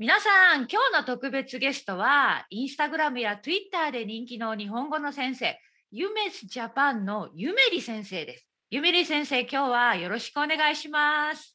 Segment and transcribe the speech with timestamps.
[0.00, 8.48] 皆さん、今日の特別ゲストは、インスタグラムやツイッターで人気の日本語の先生、ユメスジャパンのゆめり先生です。
[8.70, 11.54] ゆめり先生、今日はよろしくお願いします。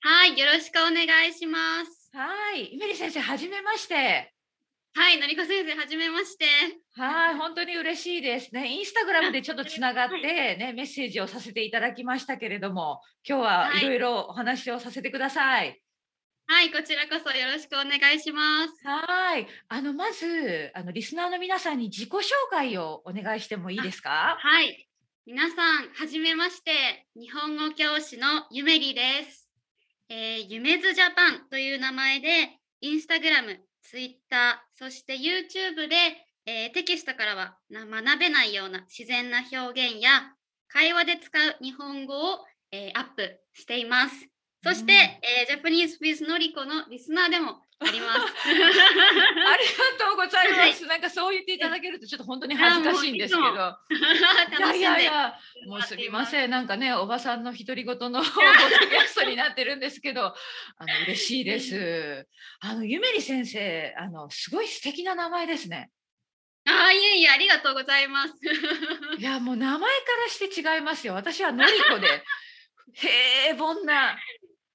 [0.00, 2.10] はい、よろしくお願いします。
[2.12, 4.34] はい、ゆめり先生、はじめまして。
[4.96, 6.46] はい、のりこ先生、はじめまして。
[6.96, 8.72] はい、本当に嬉しいですね。
[8.72, 15.80] インスタグラムでちょっとつながって、ね、メッセージをさせていただきましたけれども、今日ははいいろいろお話をさせてください。
[16.46, 18.86] はい、こちらこそよろしくお願いします。
[18.86, 24.36] はい、あのまずあのリスナーの皆さんに自己紹介をお願いしてもいいですか？
[24.38, 24.88] はい、
[25.26, 27.06] 皆さん、はじめまして。
[27.16, 29.48] 日本語教師のゆめりです。
[30.10, 35.96] えー、ゆめずジャパンという名前で、インスタグラム、ツイッター、そして YouTube で、
[36.44, 40.34] えーテキストからはな学べないような自然な表現や
[40.68, 44.28] 会話で使う日本語を、えーアップしています。
[44.64, 48.20] そして、うんえージャパニーズ・ウィズ・のりこのリスナーでもあります。
[48.48, 48.68] ありが
[50.06, 50.86] とうございます。
[50.86, 53.44] なんかそう言っていただけるとちょっと本当に恥ずかしいんですけど。
[54.74, 56.50] いいやいや、もうすみません。
[56.50, 62.26] なんかね、おばさんの独り言の ポッドキャストになってるんですけど、あの嬉しいです。
[62.60, 65.90] あのゆめり先生、あのすごい素敵な名前ですね。
[66.66, 68.34] あーいえいえ、ありがとうございます。
[69.18, 69.86] いやもう名前か
[70.24, 71.14] らして違いますよ。
[71.14, 72.24] 私はのりこで
[72.94, 74.16] 平凡な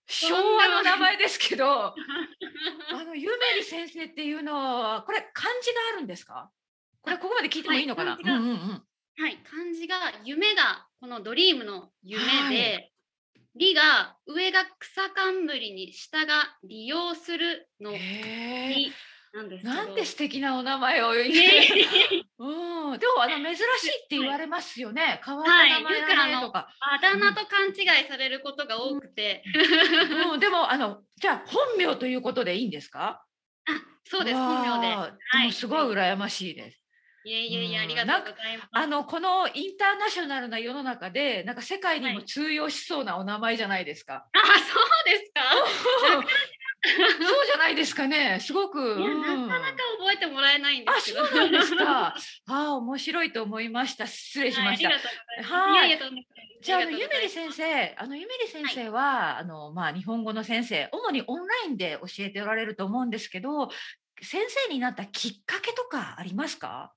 [0.09, 1.95] 昭和の名前ですけど、 あ
[3.03, 6.51] のゆめり先生っていうのはこれ漢字があるんですか？
[7.01, 8.13] これここまで聞いてもいいのかな？
[8.13, 9.23] はい漢字がうんうんうん。
[9.23, 12.93] はい、漢字が夢がこのドリームの夢で、はい
[13.55, 17.91] 理が上が草冠に下が利用するの
[19.33, 19.65] なんです。
[19.65, 21.13] なんて素敵なお名前を。
[22.39, 22.99] えうん。
[22.99, 23.65] でもあの珍しい
[24.05, 25.21] って言われますよね。
[25.25, 26.69] 変わったはい名前だねとか。
[26.79, 27.71] あだ名と勘違
[28.03, 29.43] いされることが多くて、
[30.33, 30.39] うん。
[30.39, 33.23] でもあのじゃあ本名ということでいいんですか？
[33.67, 33.71] あ
[34.05, 34.95] そうです、本名で。
[34.95, 36.77] わあでもすごい羨ましいです。
[37.25, 38.69] いえいえいえ、うんありがとうございます。
[38.71, 44.25] あのこのインターナショナルな世の中でなんか世界にもはい通用しそうなお名前じゃないですか。
[44.31, 44.55] あ、そう
[45.05, 45.41] ですか？
[46.81, 48.39] そうじゃないですかね。
[48.39, 48.79] すごく。
[48.79, 51.25] うんなかなか覚えてもらえないんであ、すけど。
[51.25, 52.07] そうなんですか。
[52.07, 52.15] あ
[52.47, 54.07] あ、面白いと思いました。
[54.07, 54.89] 失礼しました。
[55.43, 55.99] はい
[56.61, 63.69] じゃあ、あのゆめり先生、あのゆめり先生は、あのまあ日本語の先生、主にオンラインで教えておられると思うんですけど、
[64.21, 66.93] 先生になったきっかけとかありますか？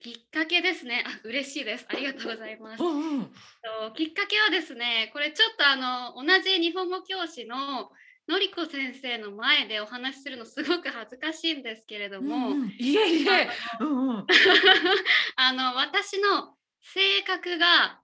[0.00, 1.04] きっかけですね。
[1.06, 1.86] あ、嬉しいです。
[1.88, 2.82] ありがとうございます。
[2.82, 3.24] うんうん。
[3.26, 7.88] ときっかけはですね、これちょっとあの同じ日本語教師の
[8.28, 13.48] のりこ先生の前でお話しするのすごく恥ずかしいんですけれども、うんうんいえいえ。
[13.80, 14.26] うんうん。
[15.36, 18.00] あの私の性格が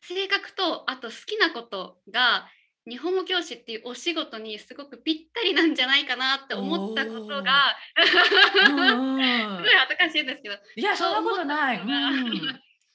[0.00, 2.48] 性格とあと好きなことが
[2.88, 8.92] 日本語教師っていうお仕事にすごくぴったりなんじゃないかなって思ったことが すごい
[9.70, 11.80] 恥ずかしいんですけどいや、そんなことない。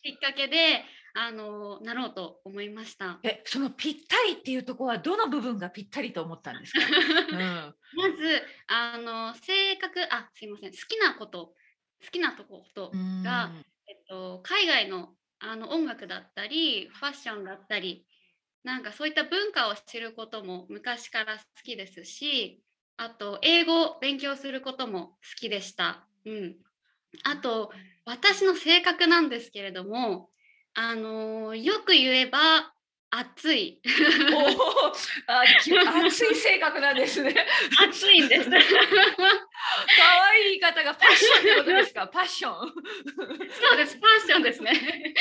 [0.04, 0.84] きっかけで
[1.20, 3.20] あのなろうと思いました。
[3.24, 6.80] え、そのぴったりっていうところはどの部分がぴったりと思ったんですか？
[6.86, 7.40] うん。
[7.40, 7.74] ま
[8.16, 11.56] ずあの性格あすいません好きなこと
[12.06, 13.52] 好きなとことうんが、
[13.88, 18.06] えっと、海外のあの音楽だったりファッションだったり
[18.64, 22.62] なんかそういった文化を知ることも昔から好きですし
[22.98, 26.08] あと英語を勉強することも好きでした。
[26.26, 26.56] うん、
[27.24, 27.72] あと
[28.06, 30.30] 私の性格なんですけれども
[30.80, 32.72] あのよく言えば
[33.10, 33.82] 熱い
[34.32, 34.94] おお、
[35.26, 37.34] あ、き熱 い性格なんですね。
[37.82, 38.50] 熱いんです。
[38.52, 38.62] 可愛
[40.42, 42.06] い言い方がパッションってことですか？
[42.08, 42.54] パッション。
[42.70, 42.74] そ
[43.74, 45.16] うです、ファッションですね。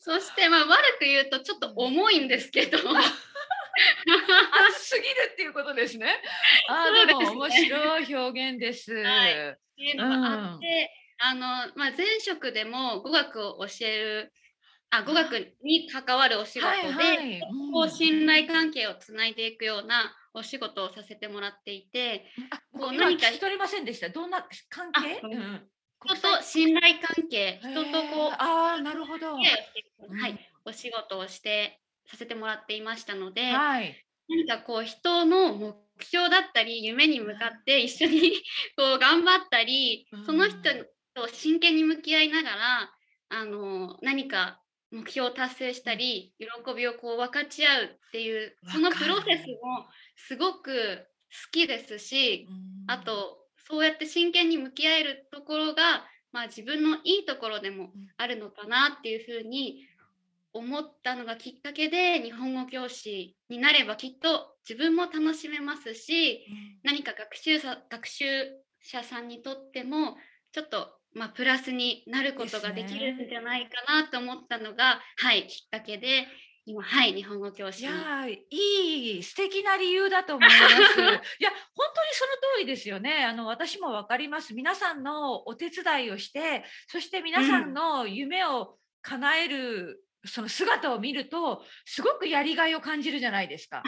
[0.00, 2.76] そして、まあ、悪く言うと、ちょっと重いんですけど。
[2.78, 2.84] 熱
[4.84, 6.20] すぎるっていうことですね。
[6.68, 8.92] あですねでも面白い表現です。
[8.92, 9.36] はいっ
[9.78, 11.40] ていうのがあって、あの、
[11.76, 14.32] まあ、前職でも語学を教える。
[14.90, 17.90] あ、語学に関わるお仕事で、はいはい。
[17.90, 24.08] 信頼関係をつないでいくようなお仕事をさせてもらっていて、あ、こう今何か聞き取れませんでした。
[24.08, 25.20] どんな関係？
[26.04, 29.34] 人と信頼関係、人とこう、ああ、なるほど。
[29.34, 29.42] は
[30.28, 33.94] い、お仕事をしてさせてもらっていましたので、はい。
[34.28, 38.32] 何かこう人の目標だったり夢に向かって一緒に
[38.76, 40.24] こう頑張ったり、うん。
[40.24, 40.58] その人
[41.14, 42.94] と真剣に向き合いながら
[43.30, 49.86] あの何か目標を達成したり喜びをこう分かち合うっていうそのプロセスも
[50.16, 52.90] すごく好きですしうん。
[52.90, 59.86] あとそうやって真剣に向き合えるところが、まあ、自分のいいところでもあるのかなっていうふうに
[60.54, 66.46] 思ったのがきっかけで日本語教師になればきっと自分も楽しめますし
[66.82, 68.24] 何か学習者学習
[68.82, 70.16] 者さんにとっても
[70.52, 76.26] ちょっとまあ、プラスになることができるんじゃないかなと思ったのが、はいきっかけで
[76.68, 80.60] 今はい日本語教師いやいい素敵な理由だと思います。
[80.60, 83.24] いや本当にその通りですよね。
[83.24, 84.54] あの私もわかります。
[84.54, 93.82] 皆さんのお手伝いをしてそして皆さんの夢を叶える、うん、その姿を見るとすごくやりがいを感じるじゃないですか。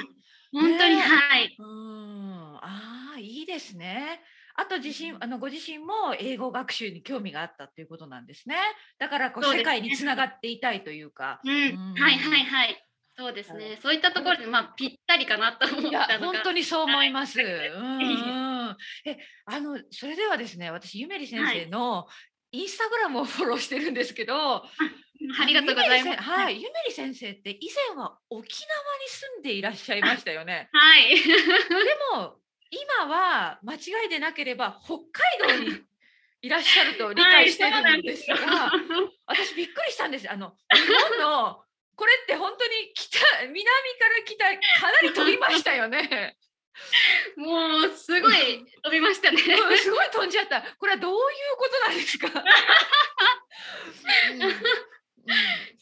[0.51, 1.55] 本当に、ね、はい。
[1.59, 4.23] うんああいいですね。
[4.61, 8.57] あと自身あのご自身も英語学習に興味があったということなんですね。
[8.99, 11.41] だからこう、世界につながっていたいというか。
[11.45, 12.85] うん、うん、はいはいはい。
[13.17, 13.79] そうですね。
[13.83, 16.33] そういったところでまあぴったりかなと思ったのが。
[16.33, 17.39] 本当にそう思います。
[17.39, 17.81] はい、う
[18.73, 18.77] ん
[19.07, 22.07] えあのそれではですね、私ゆめり先生の
[22.53, 24.65] インスタグラムをフォローしてるんですけど。
[25.39, 26.21] ありがとうございます。
[26.23, 30.71] はい、ゆめり先生って以前は沖縄に住んでいらっしゃいましたよね。
[30.73, 31.15] はい。
[31.21, 31.23] で
[32.17, 32.41] も
[32.71, 34.99] 今は間違いでなければ北
[35.49, 35.81] 海道に
[36.43, 38.81] いらっしゃると理解してるんですが、はい、
[39.27, 40.31] 私びっくりしたんです。
[40.31, 40.81] あの日
[41.19, 41.63] 本の
[41.97, 43.19] これって本当に北
[43.49, 44.45] 南から北
[44.81, 46.37] かなり飛びましたよね。
[47.37, 49.39] もうすごい飛びましたね。
[49.39, 50.63] すごい飛んじゃった。
[50.79, 51.19] これはどういう
[51.59, 52.29] ことなんですか？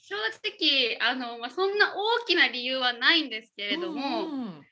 [0.02, 4.64] 正直あの、まあ、そんな大きな理由はないんですけれども、うんうん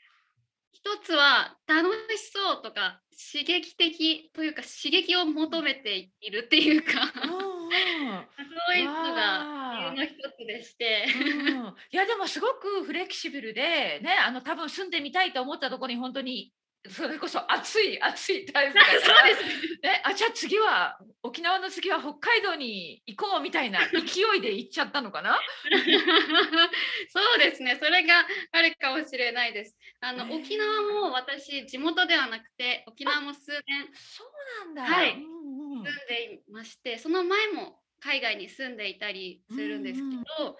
[0.86, 3.00] 一つは楽しそうとか
[3.32, 16.52] 刺激的というか刺激を求めているっていうか そういうのが理由の一つでして、うん、いやでもすごくフレキシブルでねあの多分住んでみたいと思ったところに本当に
[16.90, 25.38] それこそ暑い暑いタイプだから そうですね、あじゃあ次は沖縄の次は北海道に行こうみたいな勢いで行っちゃったのかな？
[27.08, 27.76] そうですね。
[27.76, 29.76] それがあるかもしれないです。
[30.00, 40.10] あの、沖縄も私地元ではなくて沖縄も数年そうなんだ、はい、うんうん、住んでいましてその前も海外に住んでいたりするんですけど、
[40.40, 40.56] うんうん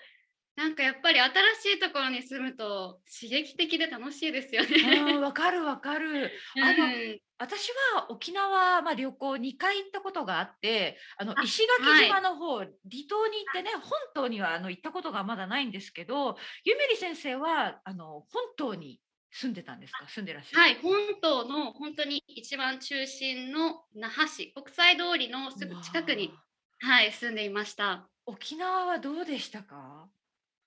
[0.57, 5.19] なんかやっぱり新しいところに住むと刺激的で楽しいですよね。
[5.19, 6.31] わかるわかる。
[6.63, 18.25] あの、うん、私は沖縄、まあ、旅行2回行ったことがあってあの石垣島の方、はい、離島に行ってね本島にはあの行ったことがまだないんですけどゆめり先生はあの
[18.57, 18.99] 本島に
[19.31, 20.09] 住んでたんですか？
[20.09, 26.33] 住んでらっしゃるはい本島の本当に一番中心の那覇市国際通りのすぐ近くに、
[26.81, 28.09] はい、住んでいました。
[28.25, 30.09] 沖縄はどうでしたか？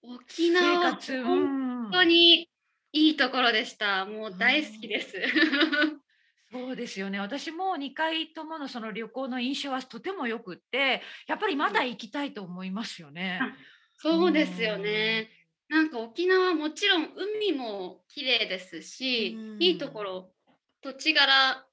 [0.01, 2.49] 沖縄は本当に
[2.91, 4.05] いいところでした。
[4.05, 5.21] もう大好きです。
[6.51, 7.19] そうですよね。
[7.19, 13.39] 私も2回とものその旅行の印象はとてもよくって、やっぱりまだ行きたいと思いますよね。
[13.97, 15.29] そうですよね。
[15.67, 20.31] なんか沖縄もちろん海も綺麗ですし、いいところ
[20.81, 21.67] 土地柄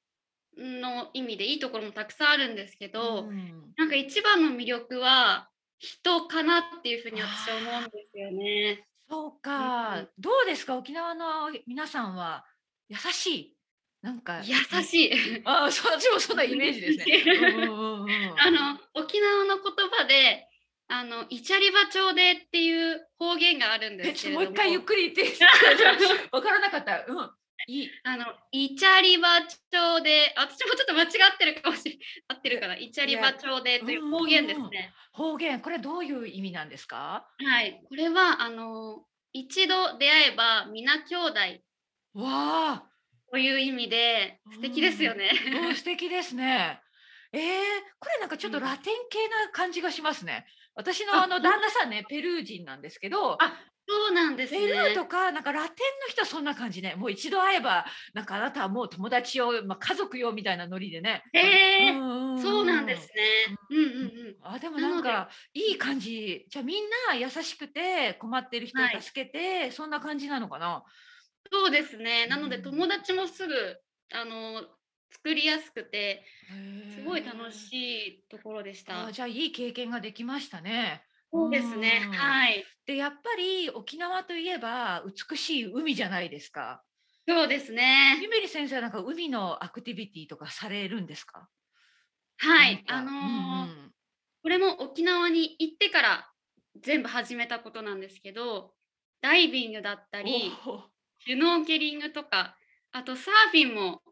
[0.58, 3.31] の意味でいいところもたくさんあるんですけど、
[3.78, 8.87] なんか一番の魅力は人かなっていうふうに私は思うんですよね。
[9.08, 10.76] そうか、うん、どうですか？
[10.76, 12.44] 沖縄の皆さんは
[12.88, 13.56] 優しい
[14.02, 15.43] なんか優しい。
[15.44, 17.23] あ、私もそんなイメージですね。
[18.38, 20.49] あの沖縄の言葉で。
[20.88, 24.44] あのイチャリバ町でっていう方言があるんですけれども。
[24.46, 25.44] もう一回ゆっくり言って。
[26.31, 27.05] わからなかった。
[27.08, 27.31] うん。
[27.68, 32.76] いあのイチャリバ町で私もちょっと間違ってるかもしれ 合ってるかな。
[32.76, 34.92] イチャリバ町でという方言ですね。
[35.12, 35.61] 方言。
[35.61, 37.28] これどういう意味なんですか？
[37.44, 37.80] はい。
[37.88, 41.40] これはあの一度出会えば皆兄弟
[42.14, 42.90] わあ。
[43.32, 45.30] という意味で素敵ですよね。
[45.66, 46.80] うん、素敵ですね。
[47.32, 47.42] えー、
[47.99, 50.46] これなんかちょっとラテン系な感じがしますね。
[50.75, 56.97] 私のあの旦那さんねペルー人なんですけどあそうなんです、ね、ペルーとかなんかラテンの人はそんな感じね。
[56.97, 61.23] もう一度会えばなんかあなたはもう友達を、まあ、家族よみたいなノリでね。
[61.33, 63.87] えー、そうなんですね、うんうんう
[64.31, 66.47] ん、あでもなんかいい感じ。
[66.49, 70.83] じゃあみんな優しくて困ってる人を助けて、はい、そんな感じなのかな？
[71.52, 72.26] そうですね。
[72.26, 73.55] なので友達もすぐ
[74.12, 74.62] あの
[75.12, 76.25] 作りやすくて
[76.97, 79.12] すごい楽しいところでした。
[79.12, 82.09] じゃあいい経験ができましたねそうですね。
[82.12, 82.64] はい。
[82.87, 86.83] で、やっぱり沖縄といえば美しい海じゃないですか。
[87.28, 88.18] そうですね。
[88.23, 91.49] ゆめり先生はなんか海のアクティビティとかされるんですか？
[92.38, 92.85] はい。
[92.87, 93.92] あのーうんうん、
[94.42, 96.30] これも沖縄に行ってから
[96.80, 98.75] 全部始めたことなんですけど、
[99.21, 100.52] ダイビングだったり、
[101.18, 102.56] シュノーケリングとか、
[102.92, 104.02] あとサーフィンも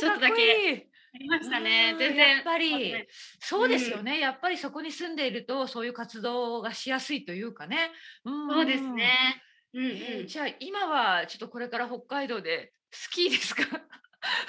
[0.00, 1.94] ちょっとだけありましたね。
[1.98, 2.36] 全然。
[2.36, 2.94] やっぱり、
[3.38, 7.92] そうですよね、うん、やっぱりそこに住んでいると、そういう活動がしやすいというかね。
[8.24, 9.42] うん、そうですね。
[9.72, 9.90] うんうん。
[9.90, 13.62] えーじゃあ今はちょっとこれから北海道でスキーですか？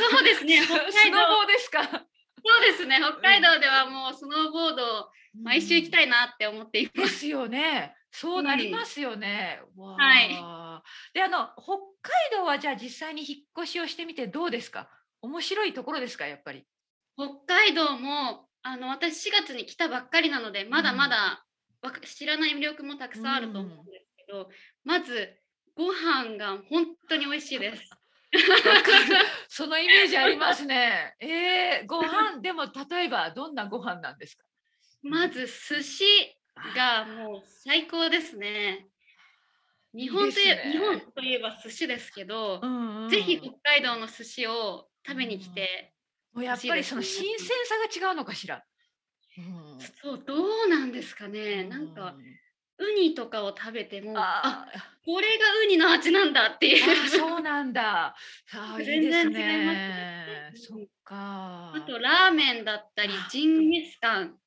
[0.09, 0.61] そうですね。
[0.65, 1.17] ス北海道。
[1.17, 1.83] ノボーですか？
[1.83, 1.97] そ
[2.57, 2.99] うですね。
[3.01, 5.11] 北海道ではもうスノーボードを
[5.43, 6.95] 毎週行きたいいなって思っています。
[7.01, 7.95] ですよね。
[8.11, 10.29] そうなりますよね、はい。
[11.13, 14.89] であの北海道はじゃあ実際に引っ越しをしてみてどうですか？
[15.25, 16.65] 面白いところですかやっぱり？
[17.17, 21.45] 北海道もあの私4月に来たばっかりなのでまだまだ
[21.81, 24.49] わか知らない魅力もたくさんあると思うんですけど、
[24.83, 25.35] まず
[25.75, 27.83] ご飯が本当に美味しいです。
[29.47, 31.15] そのイメージありますね。
[31.19, 32.41] えー、ご飯？
[32.41, 34.45] でも例えばどんなご飯なんですか？
[35.03, 36.03] まず寿司
[36.75, 38.87] がもう最高ですね。
[39.93, 45.93] 日本といえいいですね日本といえば寿司ですけど、うんうんぜひ北海道の寿司を食べに来て、
[46.33, 48.63] もうやっぱりその新鮮さが違うのかしら。
[49.37, 49.79] うん。
[50.01, 50.33] そうど
[50.65, 52.15] うなんですかね、なんか
[52.77, 54.67] ウニとかを食べてもああ
[55.05, 57.09] これがウニの味なんだっていう。
[57.09, 58.15] そうなんだ。
[58.83, 60.51] 全然違いますね。
[60.53, 61.73] うんそっか。
[61.75, 64.39] あとラーメンだったりジンギスカン。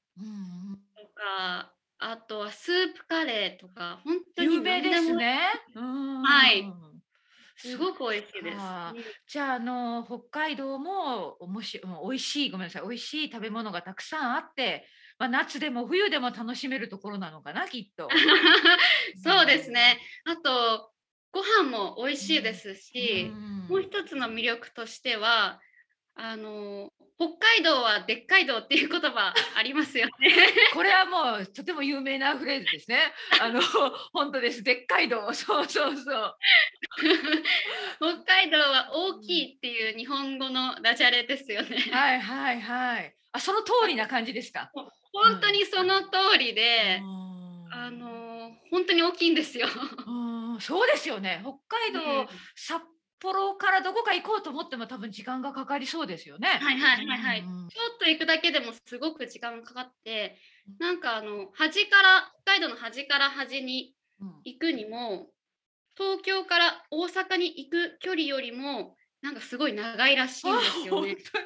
[0.97, 5.39] とかあとはスープカレーとか本当に有名ですね。
[5.75, 6.23] うん。
[6.23, 6.88] はい
[7.59, 8.57] すごく美味しいです。
[9.27, 14.87] じゃあ、あの北海道もおもし美味しいごめんなさい美味しい食べ物がたくさんあって、
[15.19, 18.09] まあ、夏でも冬でも楽しめるところなのかなきっと。
[19.23, 19.99] そうですね。
[20.25, 20.93] あと
[21.33, 25.61] ご飯も美味しいですし、うんもう一つの魅力としては
[26.21, 30.13] あの北海道はでっかい道っていう言葉ありますよね。
[30.75, 33.13] これはもうとても有名なフレーズですね。
[33.41, 33.61] あの
[34.13, 34.63] 本当です。
[34.63, 35.33] でっかい道。
[35.33, 36.37] そうそうそう。
[37.99, 41.77] 北海道は大きいっていう日本語のダジャレですよね。
[41.91, 43.15] はいはいはい。
[43.33, 44.71] あその通りな感じですか？
[45.13, 46.09] 本当にその通
[46.39, 47.29] りで、うん
[47.71, 48.29] あの
[48.71, 49.67] 本当に大きいんですよ。
[50.07, 51.41] うんそうですよね。
[51.43, 52.83] 北海道、うん札
[53.21, 56.49] 幌からどこか行こうと思っても多分時間がかかりそうですよね。
[56.49, 57.41] はいはいはいはい。
[57.41, 60.39] うんちょっと行くだけでもすごく時間がかかって、
[60.79, 65.31] なんかあの端から北海道の端から端にうん行くにも
[65.97, 71.17] 東京から大阪に行く距離よりもなんかすごい長いらしいんですよね。
[71.19, 71.41] あ本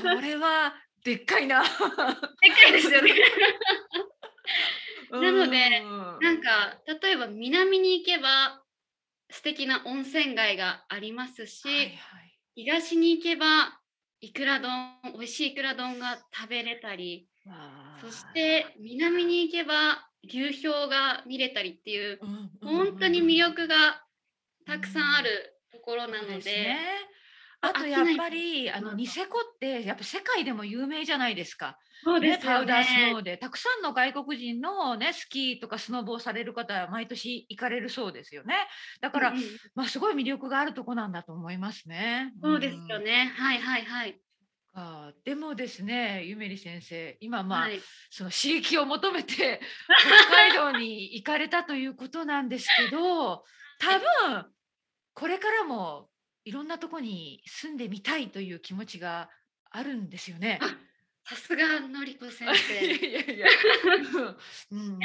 [0.00, 0.16] 当に？
[0.16, 1.62] それはでっかいな。
[1.62, 3.12] でっかいですよね。
[5.10, 8.62] なのでうんなんか例えば南に行けば
[9.30, 11.96] 素敵な温泉街がありますし、はいはい。
[12.54, 13.80] 東に行けば
[14.20, 14.70] いくら丼
[15.14, 17.26] 美味しいいくら丼が食べれたり
[18.00, 24.04] そして南に行けば流氷が見れたりっていううんうん本当に魅力が
[24.66, 26.78] たくさんあるところなので、ですね。
[26.78, 27.19] あと飽き
[27.60, 31.78] ないやっぱりあのうんニセコってやっぱ世界でも有名じゃないですか。
[32.02, 38.54] そうね、パウダースノーでたくさんの外国人のねスキーとかスノボをされる方は毎年行かれるそうですよね。
[39.02, 39.42] だから、うんうん
[39.74, 42.32] まあすごい魅力があるとこなんだと思いますね。
[42.42, 43.32] そうですよんね。
[43.36, 44.20] はいはいはい。
[44.72, 49.60] あでもですねゆめり先生今まあ、はい、 その刺激を求めて
[49.98, 53.44] 北海道に行かれたということなんですけど
[53.80, 53.98] 多
[54.30, 54.46] 分
[55.14, 56.09] これからも
[56.44, 59.28] いろんなとこに住んでみたいという気持ちが
[59.70, 60.58] あるんですよね。
[60.62, 60.66] あ
[61.24, 62.74] さすがのりこ先い生。
[63.14, 63.48] やいやいや、
[64.72, 65.00] うんうん、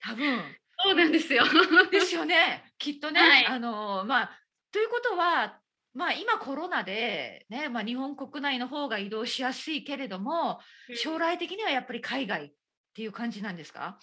[0.00, 1.44] 多分そうなんですよ。
[1.90, 3.20] ですよねきっとね。
[3.20, 5.60] はいあのまあということは
[5.94, 10.60] まあ今コロナでね、まあ、日本国内の方が移動しやすいけれども
[10.96, 12.52] 将来的にはやっぱり海外っ
[12.94, 13.98] ていう感じなんですか、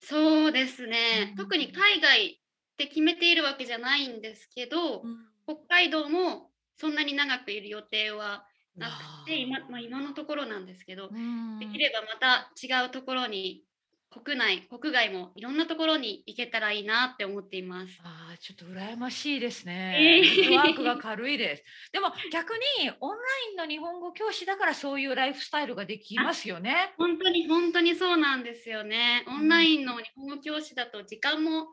[0.00, 1.36] そうですねうん。
[1.36, 2.40] 特に海外
[2.74, 5.02] って決めているわけじゃないんですけど、
[5.46, 8.44] 北海道もそんなに長くいる予定は
[8.76, 8.88] な
[9.22, 13.62] くて、今まあ、今のところなんですけど、うんできればまた違うところに
[14.10, 17.98] 国内国外もいろんなところに行けたらいいなって思っています。
[18.04, 20.22] ああ、ちょっと羨ましいですえね。
[20.24, 21.64] ーフットワークが軽いです。
[21.92, 23.16] でも逆にオンラ
[23.50, 26.94] インの日本語教師だからそういうライフスタイルができますよね。
[26.96, 29.24] 本当に本当にそうなんですよね。
[29.28, 31.68] オンラインの日本語教師だと時間も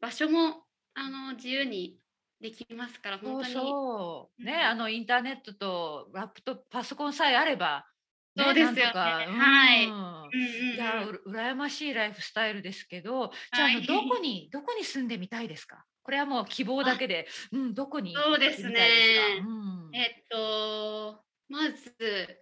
[0.00, 1.98] 場所もあの自由に
[2.40, 3.54] できますからそう本当に。
[3.54, 4.44] そう。
[4.44, 4.60] ね、うん。
[4.60, 7.86] あのインターネットとラップトップ、パソコンさえあれば、
[8.34, 8.82] ね、そうですよね。
[8.84, 9.86] はい。
[9.86, 10.76] うんうんうん。
[10.76, 15.84] や、う羨ましいライフスタイルですけど、じゃあ、 どこに、どこに住んでみたいですか？
[16.02, 19.40] これはもう希望だけで、うん、どこにそうですね。
[19.40, 19.96] うん。
[19.96, 21.94] えっとまず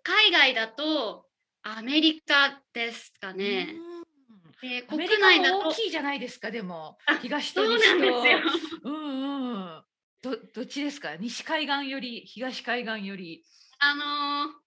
[0.02, 1.26] 海外だと
[1.62, 3.74] アメリカですかね。
[4.88, 7.16] 国内だと大きいじゃないですか、でもあ。
[7.16, 7.98] 東とそう西と。
[7.98, 8.80] なんですよ。
[8.84, 9.84] うんうん。
[10.22, 11.16] ど、どっちですか？
[11.16, 13.44] 西海岸より、東海岸より。
[13.78, 14.64] あのー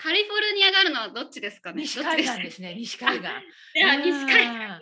[0.00, 1.82] カリフォルニアがあるのはどっちですかね？
[1.82, 3.26] 西海岸ですね、西海岸。
[3.74, 4.38] いや、西海岸。
[4.46, 4.80] あ、で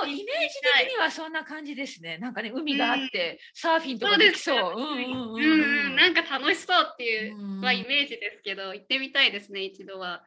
[0.00, 0.54] もイメージ
[0.84, 2.18] 的にはそんな感じですね。
[2.18, 4.74] なんかね、海があって、サーフィンとかできそう。
[4.76, 10.22] うんうんううんんうん、なんか楽しそうっていううんはイメージですけど、行ってみたいですね、一度は。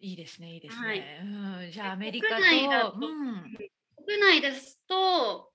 [0.00, 1.20] いいですね、いいですはいね。
[1.22, 3.58] うん、じゃあアメリカと、国内だとうん、
[4.06, 5.50] 国内ですと、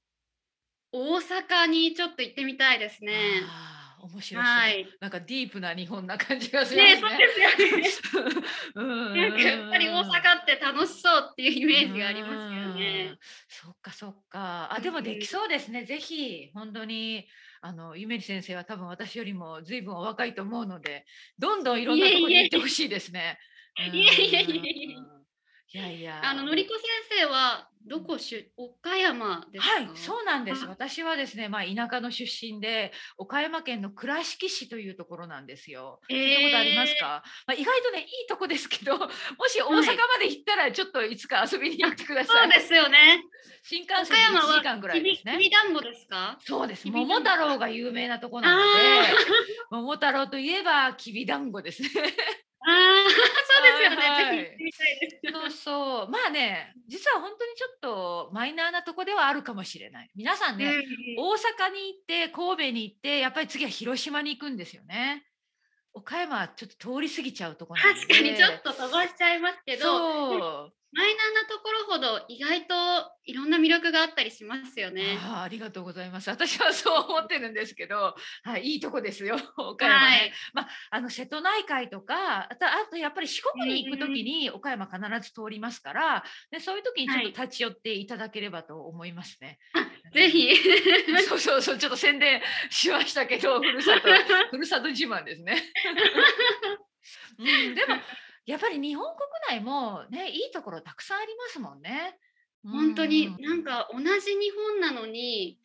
[0.91, 3.13] 大阪にちょっと行ってみたいですね。
[3.47, 4.85] あー面白そう、はい。
[5.00, 6.95] なんかディープな日本な感じがすね。
[6.95, 9.21] ね、そうですよね。
[9.47, 13.19] やっぱり大阪って楽しそうっていうイメージがありますようねん。。
[13.47, 14.73] そっかそっか。
[14.73, 15.85] あでもできそうですね。
[15.85, 17.27] ぜひ本当に
[17.62, 21.05] あのゆめり先生は多分私よりも随分お若いと思うので、
[21.39, 23.19] どんどんいろんなところに行ってほしいですね。
[23.19, 25.24] いえいえいえいえうん
[25.75, 26.22] いやいや。
[26.24, 26.75] あののりこ
[27.10, 29.74] 先生はどこ出岡山ですか？
[29.74, 30.65] はい、そうなんです。
[30.65, 36.00] あ私はですね、まあ田舎の出身で岡山県の倉敷市というところなんですよ。
[36.10, 37.24] え聞いたことありますか？
[37.48, 39.08] まあ意外とねいいとこですけど、 も
[39.48, 39.84] し大阪ま
[40.20, 42.51] で行ったらちょっといつか遊びに行ってください。
[42.51, 43.24] そうですよね。
[43.63, 45.39] 新幹線で1時間はぐらいですねき。
[45.39, 46.38] びだんごですか？
[46.42, 46.88] そうです。
[46.88, 49.15] 桃太郎が有名なとこなので、
[49.72, 51.89] 桃太郎といえばきびだんごですね。
[52.65, 53.10] ああ、
[53.46, 54.10] そうですよね。
[54.10, 55.20] はいぜひ行ってみたいです。
[55.34, 56.10] そうそう。
[56.10, 60.12] まあね、実は本当にちょっとマイナーなとこではあるかもしれない。
[60.15, 60.84] 皆さんね、うん
[61.17, 61.34] 大
[61.67, 65.25] 阪に行って神戸に行ってやっぱり次は広島に行くんですよね。
[65.93, 68.01] 岡山はちょっと通り過ぎちゃうところなんで。
[68.01, 70.73] 確かにちょっと飛ばしちゃいますけど、そう。
[70.95, 72.75] マイナーなところほど意外と
[73.25, 75.17] いろんな魅力があったりしますよね。
[75.23, 76.29] ああありがとうございます。
[76.29, 80.17] 私はそう思ってるんですけど、はい、いいとこですよ、 岡山ね。
[80.17, 89.57] はいまあ、あの瀬戸内海とか、あとあとやっぱり四国に行くときに岡山必ず通りますから、でそういうときにちょっと立ち寄っていただければと思いますね。
[90.13, 90.53] ぜひ。
[91.43, 94.09] そうそうちょっと宣伝しましたけど、 ふるさと、
[94.51, 95.62] ふるさと自慢ですね。
[97.38, 97.95] うん、でも、
[98.45, 102.17] やっぱり日本国内もね、いいところたくさんありますもんね。
[102.65, 104.05] 本当にうんなんか同じ
[104.38, 105.59] 日本なのに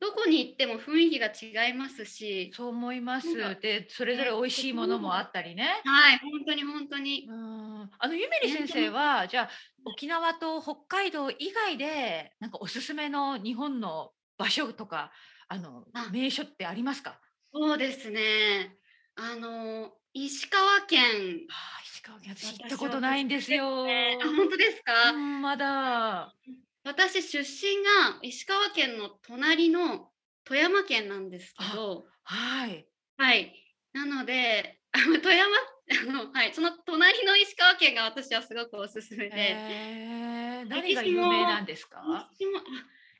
[0.00, 3.32] どこに行っても雰囲気が違いますし、そう思います。
[3.60, 5.80] で、それぞれ美味しいものもあったりね。
[5.84, 7.26] はい、本当に本当に。
[7.30, 9.50] うん、あのゆめり先生は、じゃあ
[9.84, 15.12] 沖縄と北海道以外で、なんかおすすめの日本の場所とか、
[15.48, 17.20] あのあ名所ってありますか？
[17.52, 18.76] そうですね。
[19.16, 21.00] あの石川県。
[21.50, 23.84] ああ、石川県、私行ったことないんですよ。
[23.84, 23.86] あ
[24.24, 25.10] 本当ですか？
[25.10, 26.34] うん、まだ。
[26.84, 30.10] 私出身が石川県の隣の
[30.44, 32.86] 富山県なんですけど、はい。
[33.18, 33.54] はい。
[33.92, 35.56] なので、富山
[36.08, 42.00] あのはい、その隣の石川県が私はすごくおすすめで、えー、何が有名なんですか？
[42.38, 42.62] 歴史もあ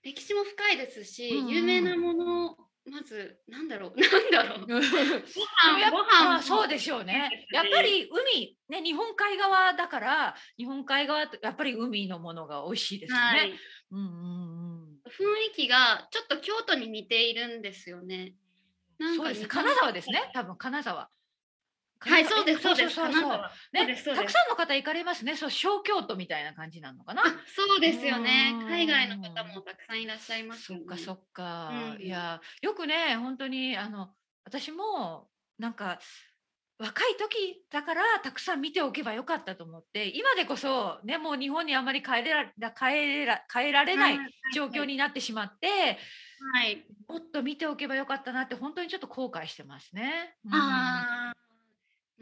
[0.03, 7.47] 歴史も深いですし、うんうん有名なものまずなんだろう なんだろう ごでもやっぱ飯ご飯そうでしょうね。
[7.53, 13.25] やっぱり海ね日本海側だから日本海側とやっぱり海のものが美味しいですよね。
[13.25, 13.59] はい、
[13.93, 15.01] うんうんうん。
[15.07, 18.35] 雰囲気がちょっと京都に似ているんですよね。
[18.99, 19.47] なんそうです。
[19.47, 20.31] 金沢ですね。
[20.35, 21.09] 多分金沢。
[22.05, 22.95] はい、そうです、そうです。
[22.95, 24.17] そうそうそう。
[24.17, 25.37] たくさんの方行かれますね。
[25.37, 27.23] そう小京都みたいな感じなのかな。
[27.23, 28.67] あ、そうですよねうん。
[28.67, 30.85] 海外の方もたくさんいらっしゃいますよね。
[30.89, 34.11] そっかそっか、うんいやよくね本当にあの
[34.45, 35.99] 私もなんか
[36.79, 44.19] 若い時だからたくさん見ておけばよかったと思って今でこそねもう日本にあまり帰れら帰ら帰られない
[44.55, 45.99] 状況になってしまって、
[46.55, 46.85] はい。
[47.09, 50.35] もっと見ておけばよかったなって本当にちょっと後悔してますね。
[50.45, 51.12] うんああ。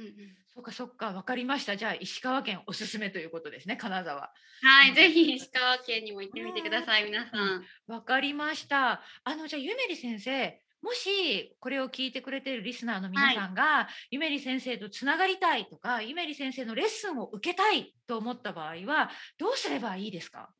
[0.00, 0.36] うんうん。
[0.52, 4.32] そっかそっか分かりましたじゃあ石川県おすすめということですね金沢。
[4.62, 7.64] はい、ぜひ石川県にも行ってみてください、皆さん。
[7.86, 9.02] わかりました。
[9.24, 20.50] あのじゃあゆめり先生、もしこれを聞いてくれているリスナーの皆さんが、ゆめり先生とつながりたいとか、ゆめり先生のレッスンを受けたいと思った場合はどうすればいいですか？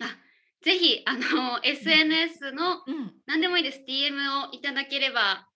[0.00, 0.16] あ、
[0.62, 3.12] ぜひあの SNS のうん。
[3.26, 3.82] 何でもいいです。
[3.86, 5.46] DM をいただければ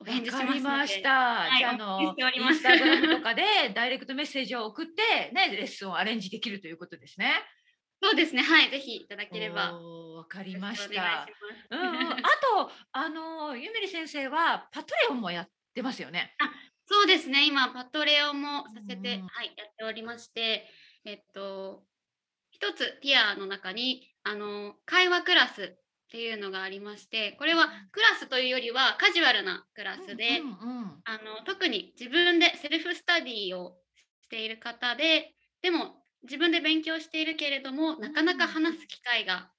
[0.00, 1.48] おわ返事しました。
[1.48, 3.42] いじゃああのインスタグラムとかで
[3.74, 7.32] ダイレクトメッセージを送ってねレッスンをアレンジできるということですね。
[8.00, 8.42] そうですね。
[8.42, 9.72] はい、ぜひいただければ。
[9.72, 11.28] わかりました
[11.70, 12.14] うんうん、あ
[12.56, 16.34] とあのゆめり先生はパトレオンもやってますよね。
[16.86, 17.46] そうですね。
[17.46, 20.68] 今パトレオもさせて、うんはいやっておりまして、
[21.04, 21.84] えっと
[22.50, 25.76] 一つティアの中にあの会話クラス
[26.08, 33.76] っていうのがありまして、これはクラスというよりはカジュアルなクラスで、うんうんうんあの特に自分でセルフスタディを
[34.22, 39.50] している方ででも自分で勉強しているけれどもなかなか話す機会が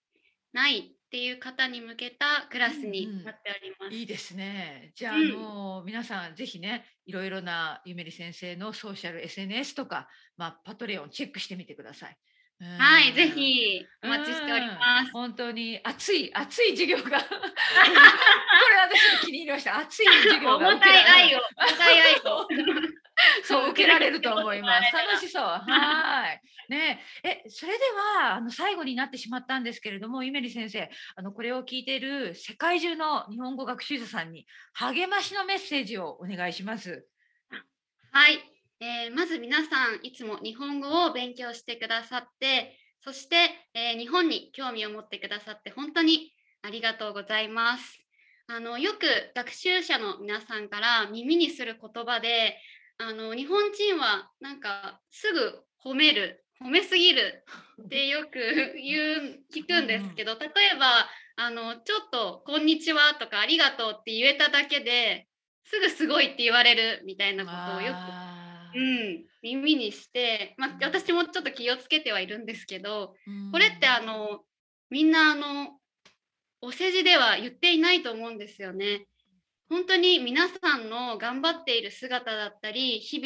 [0.54, 3.96] ないっていう方に向けたクラスになっております。
[3.96, 4.92] いいですね。
[4.96, 10.08] じゃあ、うんあの皆さんぜひね、いろいろなゆめり先生のソーシャル SNS とか、
[10.38, 12.18] まあパトレオンチェックしてみてください。
[12.62, 15.12] うんはい、ぜひお待ちしておりまうんす。
[15.14, 17.40] 本当に熱い熱い授業が これ
[18.98, 19.78] 私気に入りました。
[19.78, 22.48] 熱い授業が 重たい愛を、重たい愛を。
[23.44, 24.94] そう受けられると思います。
[24.94, 25.44] 楽しそう。
[25.44, 26.42] はい。
[26.70, 27.84] ねえ、えそれで
[28.20, 37.08] はあの最後になってしまったんですけれども、ゆめり先生、あのこれを聞いている世界中の日本語学習者さんに励ましのメッセージをお願いします。
[38.12, 38.40] はい、
[38.82, 43.36] えーまず皆さんいつも日本語を勉強してくださってそして、
[43.74, 48.00] えー日本に興味を持ってくださって本当にありがとうございます。
[48.48, 52.58] あのよく学習者の皆さんから耳にする言葉で
[52.98, 57.46] あの日本人はなんかすぐ褒める褒めすぎる
[57.84, 58.40] ってよく
[58.76, 65.28] 言う聞くんですけど例えばあのちょっと「こんにちは」とか「ありがとう」って言えただけで
[65.64, 68.39] すぐすごいって言われるみたいなことをよく、
[68.76, 74.42] うん、耳にして、まあ、私もちょっと気をつけてはいるんですけどうんこれってあの
[74.90, 75.80] みんなあの
[76.62, 79.06] お世辞では言っていないと思うんですよね。
[79.70, 83.20] 本当に皆さんの頑張っている姿だったり日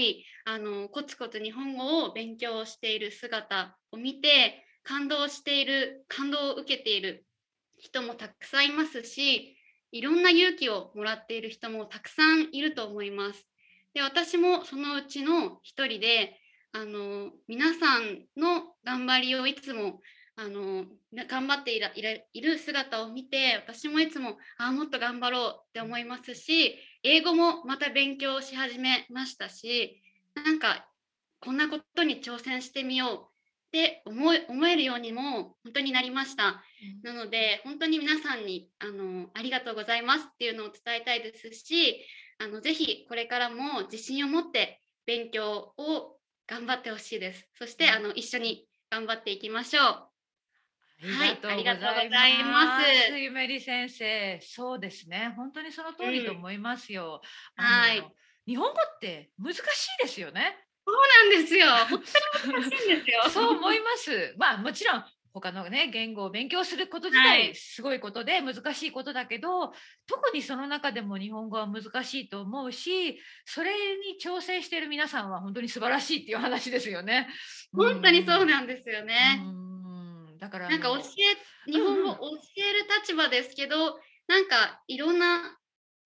[0.46, 7.26] 々あのコツコツ日本語を勉強している姿を見て感動している感動を受けている
[7.80, 9.56] 人もたくさんいますし
[9.94, 13.48] いろんな勇気をもらっている人もたくさんいると思います。
[13.94, 16.40] で私もそのうちの一人で
[16.72, 20.02] あの皆さんの頑張りをいつも
[20.36, 30.02] あのな頑張っている姿を見て私もいつもあもっと頑張ろうって思いますし英語もまた勉強し始めましたし
[30.34, 30.88] なんか
[31.40, 33.20] こんなことに挑戦してみよう
[33.68, 36.64] って思え思えるようにも本当になりました。
[37.02, 42.06] なので本当に皆さんにあのありがとうございますっていうのを伝えたいですし
[42.44, 47.48] あのぜひこれからも自信を持って勉強を頑張ってほしいです。
[47.58, 49.86] そしてあの一緒に頑張っていきましょう。
[51.06, 52.78] はいありがとうございま。
[52.78, 55.34] ますすゆめり先生、そうですね。
[55.38, 57.22] 本当にその通りと思いますよ。
[57.58, 58.04] うんはい
[58.46, 59.62] 日本語って難しい
[60.04, 60.58] ですよね。
[60.86, 60.96] そう
[61.32, 61.68] なんですよ。
[61.90, 62.04] 本
[62.44, 63.24] 当に難しいんですよ。
[63.32, 64.36] そう思います。
[64.38, 69.72] まあもちろん他のね言語を勉強すること自体はいすごいことで難しいことだけど、
[70.08, 77.28] 特にその中でも日本語は難しいと思うしそれに挑戦している皆さんは本当に素晴らしいっていう話ですよね。
[77.76, 78.54] 本当にそうね。
[78.54, 79.42] なんですよね。
[79.44, 82.22] うんだからなんか教え日本語を教
[82.58, 85.58] える立場ですけど、なんかいろんな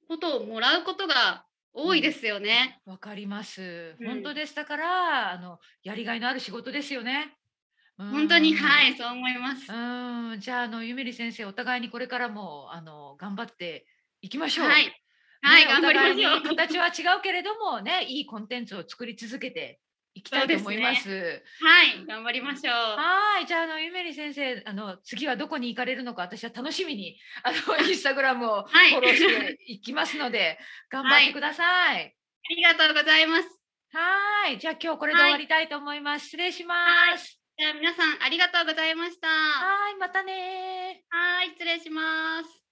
[0.08, 2.80] ことをもらうことが多いですよね。
[2.86, 3.96] わかります。
[4.00, 4.56] うん本当です。
[4.56, 7.36] だからあのやりがいのある仕事ですよね。
[7.98, 9.72] 本当にうんはいそう思います。
[9.72, 13.88] うん、じゃああのゆめり先生お互いにこれからもあの頑張って
[14.22, 14.68] いきましょう。
[14.68, 14.94] はい
[15.42, 19.80] はい、ね頑張りましょう形は違うけれどもね、いいコンテンツを作り続けて
[20.14, 21.10] いきたいと思います。
[21.10, 22.74] はい、頑張りましょう。
[22.74, 32.16] はい、じゃああのゆめり先生、あの次はどこに行かれるのか私は楽しみにあの インスタグラムをはいフォローしていきますので、 頑張ってください。
[32.50, 33.50] ありがとうございます。
[33.94, 36.26] はい、じゃあ今日これで終わりたいと思います。
[36.26, 37.37] 失礼します。
[37.58, 39.28] じゃあ皆さんありがとうございました。
[39.28, 42.67] はい、またねはい、失礼します。